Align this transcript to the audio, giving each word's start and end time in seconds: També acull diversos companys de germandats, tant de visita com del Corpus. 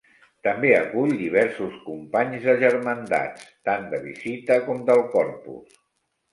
També 0.45 0.69
acull 0.77 1.13
diversos 1.19 1.75
companys 1.83 2.49
de 2.49 2.57
germandats, 2.65 3.47
tant 3.71 3.87
de 3.95 4.03
visita 4.09 4.61
com 4.67 4.85
del 4.93 5.07
Corpus. 5.17 5.81